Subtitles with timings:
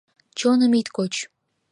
[0.39, 1.13] Чоным ит коч!